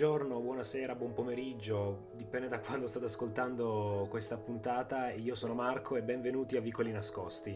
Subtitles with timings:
[0.00, 5.10] Buongiorno, buonasera, buon pomeriggio, dipende da quando state ascoltando questa puntata.
[5.10, 7.50] Io sono Marco e benvenuti a Vicoli Nascosti.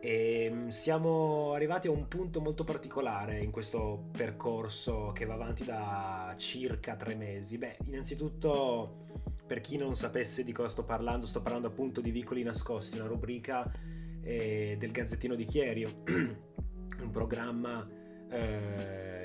[0.00, 5.64] E ehm, siamo arrivati a un punto molto particolare in questo percorso che va avanti
[5.64, 7.58] da circa tre mesi.
[7.58, 9.04] Beh, innanzitutto,
[9.46, 13.06] per chi non sapesse di cosa sto parlando, sto parlando appunto di Vicoli Nascosti, una
[13.06, 13.72] rubrica
[14.20, 17.88] eh, del Gazzettino di Chierio, un programma
[18.30, 19.15] eh,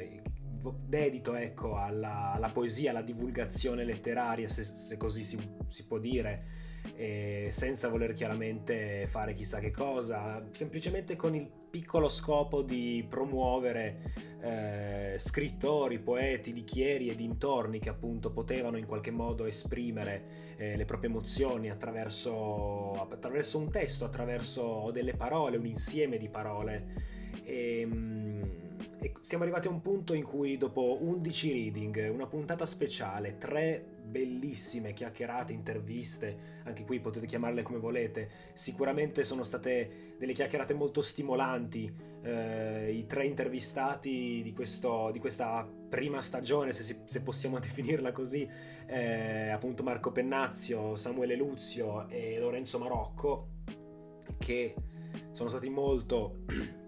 [0.86, 6.60] dedito ecco, alla, alla, poesia, alla divulgazione letteraria, se, se così si, si, può dire,
[7.50, 15.16] senza voler chiaramente fare chissà che cosa, semplicemente con il piccolo scopo di promuovere eh,
[15.18, 21.10] scrittori, poeti, dichieri e dintorni che appunto potevano in qualche modo esprimere eh, le proprie
[21.10, 27.20] emozioni attraverso, attraverso, un testo, attraverso delle parole, un insieme di parole.
[27.44, 28.62] E, ehm,
[29.04, 33.84] e siamo arrivati a un punto in cui dopo 11 reading, una puntata speciale, tre
[34.12, 41.02] bellissime chiacchierate, interviste, anche qui potete chiamarle come volete, sicuramente sono state delle chiacchierate molto
[41.02, 48.12] stimolanti, eh, i tre intervistati di, questo, di, questa prima stagione, se, se possiamo definirla
[48.12, 48.48] così,
[48.86, 53.48] eh, appunto Marco Pennazio, Samuele Luzio e Lorenzo Marocco,
[54.38, 54.76] che
[55.32, 56.44] sono stati molto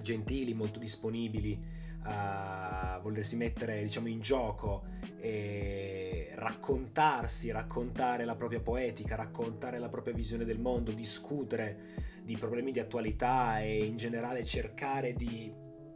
[0.00, 4.84] gentili, molto disponibili a volersi mettere diciamo in gioco
[5.20, 12.72] e raccontarsi, raccontare la propria poetica, raccontare la propria visione del mondo, discutere di problemi
[12.72, 15.52] di attualità e in generale cercare di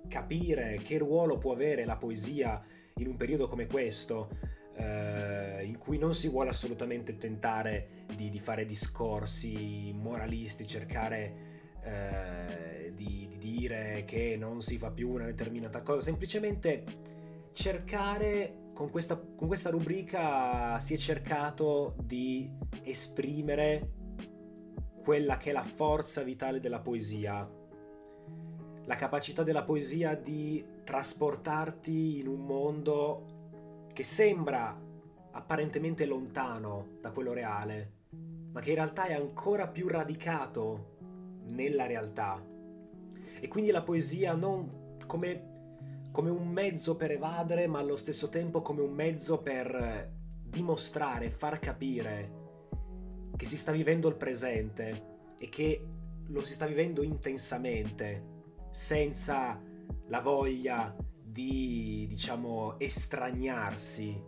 [0.08, 2.62] capire che ruolo può avere la poesia
[2.96, 4.28] in un periodo come questo,
[4.74, 11.34] eh, in cui non si vuole assolutamente tentare di, di fare discorsi moralisti, cercare
[11.82, 16.84] eh, di, di dire che non si fa più una determinata cosa, semplicemente
[17.52, 22.50] cercare con questa, con questa, rubrica si è cercato di
[22.82, 23.90] esprimere
[25.02, 27.48] quella che è la forza vitale della poesia,
[28.84, 33.26] la capacità della poesia di trasportarti in un mondo
[33.92, 34.80] che sembra
[35.32, 37.92] apparentemente lontano da quello reale,
[38.52, 40.96] ma che in realtà è ancora più radicato
[41.50, 42.51] nella realtà.
[43.42, 48.62] E quindi la poesia non come, come un mezzo per evadere, ma allo stesso tempo
[48.62, 50.12] come un mezzo per
[50.44, 52.40] dimostrare, far capire
[53.36, 55.88] che si sta vivendo il presente e che
[56.28, 59.60] lo si sta vivendo intensamente, senza
[60.06, 64.22] la voglia di, diciamo, estraniarsi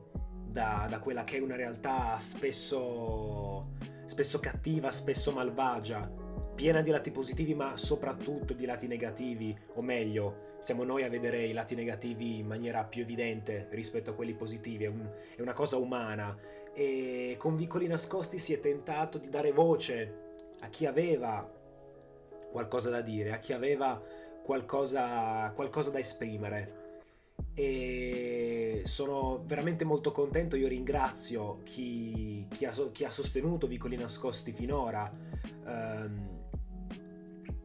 [0.44, 3.74] da, da quella che è una realtà spesso,
[4.06, 6.22] spesso cattiva, spesso malvagia
[6.54, 11.44] piena di lati positivi ma soprattutto di lati negativi, o meglio, siamo noi a vedere
[11.44, 15.06] i lati negativi in maniera più evidente rispetto a quelli positivi, è, un,
[15.36, 16.36] è una cosa umana.
[16.72, 20.22] E con Vicoli Nascosti si è tentato di dare voce
[20.60, 21.48] a chi aveva
[22.50, 24.00] qualcosa da dire, a chi aveva
[24.42, 26.82] qualcosa, qualcosa da esprimere.
[27.52, 34.52] E sono veramente molto contento, io ringrazio chi, chi, ha, chi ha, sostenuto Vicoli Nascosti
[34.52, 35.12] finora.
[35.64, 36.42] Um,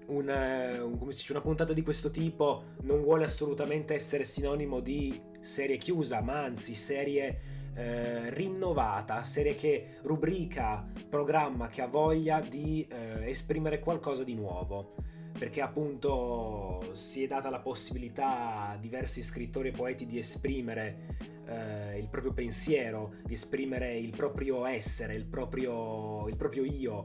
[0.09, 5.77] una, un, dice, una puntata di questo tipo non vuole assolutamente essere sinonimo di serie
[5.77, 7.39] chiusa, ma anzi serie
[7.75, 14.95] eh, rinnovata, serie che rubrica, programma che ha voglia di eh, esprimere qualcosa di nuovo.
[15.37, 21.97] Perché appunto si è data la possibilità a diversi scrittori e poeti di esprimere eh,
[21.97, 27.03] il proprio pensiero, di esprimere il proprio essere, il proprio, il proprio io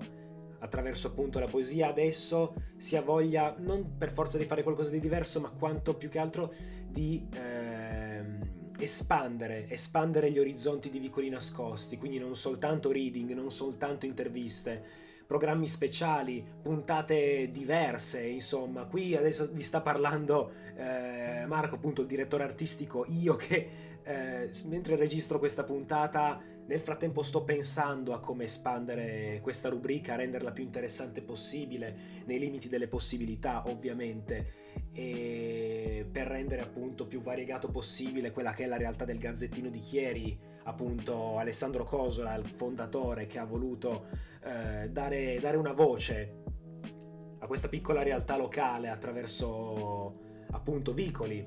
[0.65, 4.99] attraverso appunto la poesia adesso si ha voglia non per forza di fare qualcosa di
[4.99, 6.53] diverso ma quanto più che altro
[6.89, 14.07] di ehm, espandere, espandere gli orizzonti di vicoli nascosti, quindi non soltanto reading, non soltanto
[14.07, 14.83] interviste,
[15.27, 22.43] programmi speciali, puntate diverse, insomma, qui adesso vi sta parlando eh, Marco, appunto il direttore
[22.43, 29.41] artistico, io che eh, mentre registro questa puntata nel frattempo sto pensando a come espandere
[29.43, 34.63] questa rubrica, renderla più interessante possibile, nei limiti delle possibilità ovviamente,
[34.93, 39.81] e per rendere appunto più variegato possibile quella che è la realtà del Gazzettino di
[39.81, 44.07] Chieri, appunto Alessandro Cosola, il fondatore che ha voluto
[44.43, 46.43] eh, dare, dare una voce
[47.41, 50.21] a questa piccola realtà locale attraverso
[50.51, 51.47] appunto vicoli,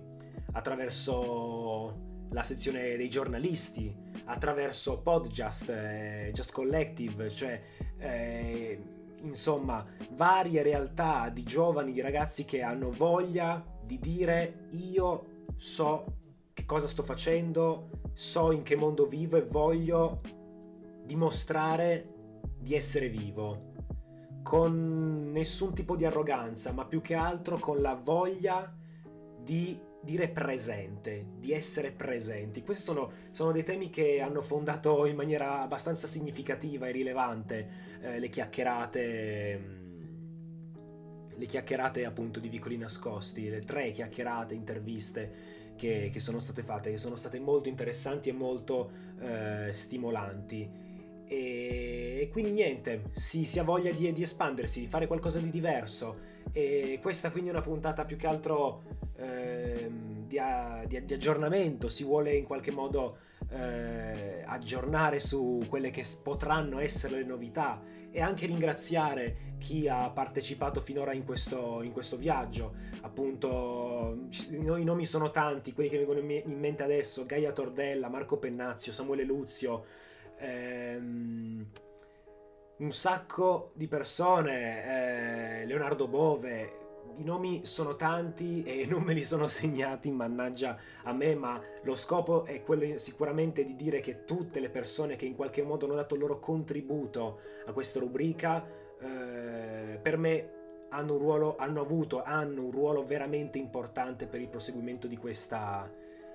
[0.52, 3.96] attraverso la sezione dei giornalisti,
[4.26, 7.60] attraverso podcast, eh, Just Collective, cioè
[7.98, 8.82] eh,
[9.22, 16.16] insomma varie realtà di giovani, di ragazzi che hanno voglia di dire io so
[16.54, 20.22] che cosa sto facendo, so in che mondo vivo e voglio
[21.06, 22.16] dimostrare
[22.60, 23.74] di essere vivo,
[24.44, 28.74] con nessun tipo di arroganza, ma più che altro con la voglia
[29.40, 32.64] di dire presente, di essere presenti.
[32.64, 37.70] Questi sono, sono, dei temi che hanno fondato in maniera abbastanza significativa e rilevante
[38.02, 39.58] eh, le chiacchierate.
[39.58, 39.86] Mm,
[41.36, 46.90] le chiacchierate appunto di Vicoli Nascosti, le tre chiacchierate, interviste che, che, sono state fatte,
[46.90, 48.90] che sono state molto interessanti e molto
[49.20, 50.86] eh, stimolanti.
[51.28, 56.36] E, quindi niente, si, si ha voglia di, di, espandersi, di fare qualcosa di diverso.
[56.52, 58.84] E questa quindi è una puntata più che altro
[59.18, 59.90] eh,
[60.26, 60.40] di,
[60.88, 63.18] di, di, aggiornamento, si vuole in qualche modo
[63.50, 67.82] eh, aggiornare su quelle che potranno essere le novità
[68.12, 72.74] e anche ringraziare chi ha partecipato finora in questo, in questo viaggio.
[73.02, 78.38] Appunto, i nomi sono tanti, quelli che mi vengono in mente adesso, Gaia Tordella, Marco
[78.38, 79.86] Pennazio, Samuele Luzio,
[80.38, 81.66] ehm,
[82.78, 86.86] un sacco di persone, eh, Leonardo Bove,
[87.18, 91.96] i nomi sono tanti e non me li sono segnati, mannaggia a me, ma lo
[91.96, 95.96] scopo è quello sicuramente di dire che tutte le persone che in qualche modo hanno
[95.96, 98.66] dato il loro contributo a questa rubrica,
[99.00, 100.52] eh, per me
[100.90, 105.92] hanno, un ruolo, hanno avuto, hanno un ruolo veramente importante per il proseguimento di questa,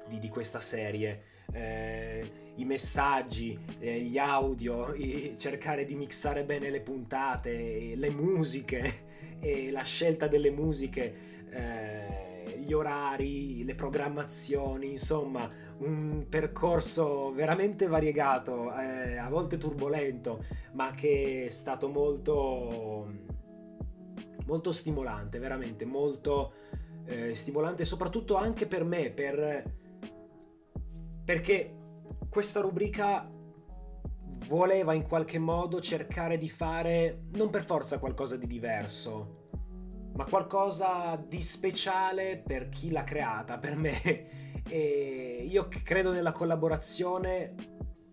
[0.07, 1.32] di, di questa serie.
[1.53, 9.11] Eh, i messaggi, eh, gli audio, i, cercare di mixare bene le puntate, le musiche
[9.41, 11.15] e la scelta delle musiche,
[11.51, 20.93] eh, gli orari, le programmazioni, insomma un percorso veramente variegato, eh, a volte turbolento, ma
[20.93, 23.11] che è stato molto,
[24.47, 26.53] molto stimolante, veramente molto
[27.05, 29.81] eh, stimolante, soprattutto anche per me, per,
[31.25, 31.77] perché
[32.29, 33.31] questa rubrica
[34.47, 39.49] voleva in qualche modo cercare di fare non per forza qualcosa di diverso,
[40.15, 44.63] ma qualcosa di speciale per chi l'ha creata, per me.
[44.69, 47.55] E io credo nella collaborazione,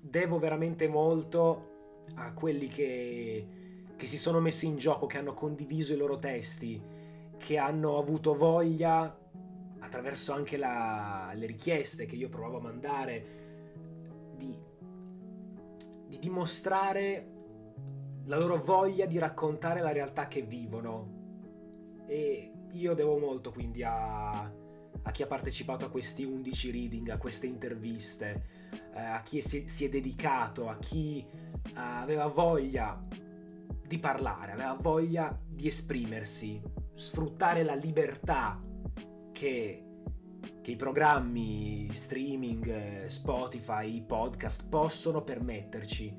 [0.02, 3.48] devo veramente molto a quelli che,
[3.96, 6.82] che si sono messi in gioco, che hanno condiviso i loro testi,
[7.38, 9.19] che hanno avuto voglia,
[9.80, 13.26] attraverso anche la, le richieste che io provavo a mandare,
[14.36, 14.68] di
[16.20, 17.38] dimostrare
[18.26, 21.18] la loro voglia di raccontare la realtà che vivono.
[22.08, 27.18] E io devo molto quindi a, a chi ha partecipato a questi 11 reading, a
[27.18, 28.46] queste interviste,
[28.94, 33.04] eh, a chi si, si, è dedicato, a chi eh, aveva voglia
[33.88, 36.62] di parlare, aveva voglia di esprimersi,
[36.94, 38.62] sfruttare la libertà
[39.40, 39.84] che
[40.62, 46.14] che i programmi streaming, Spotify, i podcast possono permetterci.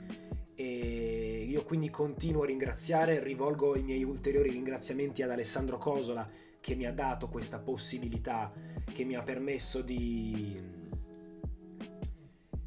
[0.54, 6.28] E io quindi continuo a ringraziare, rivolgo i miei ulteriori ringraziamenti ad Alessandro Cosola
[6.58, 8.52] che mi ha dato questa possibilità,
[8.92, 10.60] che mi ha permesso di,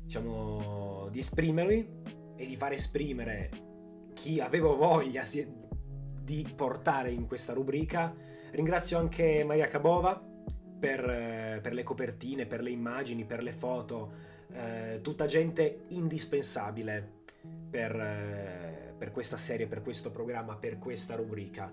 [0.03, 1.87] diciamo, di esprimermi
[2.35, 5.23] e di far esprimere chi avevo voglia
[6.23, 8.13] di portare in questa rubrica.
[8.51, 10.31] Ringrazio anche Maria Cabova
[10.83, 14.11] per, per, le copertine, per le immagini, per le foto,
[14.51, 17.21] eh, tutta gente indispensabile
[17.69, 21.71] per, eh, per, questa serie, per questo programma, per questa rubrica.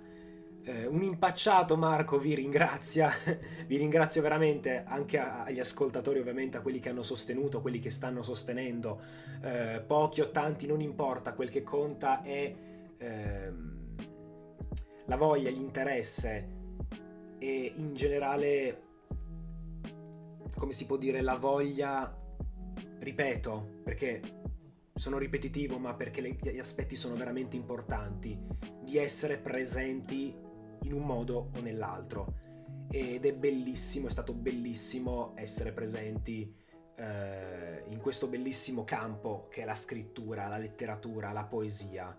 [0.62, 3.10] Eh, un impacciato Marco vi ringrazia,
[3.66, 8.22] vi ringrazio veramente anche agli ascoltatori ovviamente, a quelli che hanno sostenuto, quelli che stanno
[8.22, 9.00] sostenendo,
[9.42, 12.54] eh, pochi o tanti, non importa, quel che conta è
[12.96, 13.78] ehm,
[15.06, 16.58] la voglia, l'interesse
[17.40, 18.89] e in generale
[20.60, 22.14] come si può dire, la voglia,
[22.98, 24.20] ripeto, perché
[24.92, 28.38] sono ripetitivo, ma perché gli aspetti sono veramente importanti,
[28.82, 30.36] di essere presenti
[30.82, 32.34] in un modo o nell'altro.
[32.90, 36.54] Ed è bellissimo, è stato bellissimo essere presenti
[36.94, 42.14] eh, in questo bellissimo campo che è la scrittura, la letteratura, la poesia.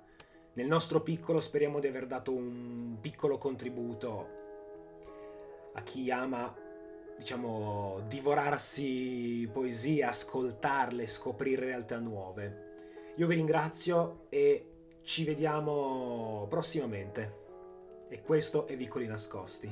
[0.53, 4.39] Nel nostro piccolo speriamo di aver dato un piccolo contributo
[5.75, 6.60] a chi ama
[7.21, 12.73] diciamo, divorarsi poesie, ascoltarle, scoprire realtà nuove.
[13.17, 17.37] Io vi ringrazio e ci vediamo prossimamente.
[18.09, 19.71] E questo è Vicoli Nascosti.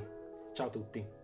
[0.54, 1.19] Ciao a tutti.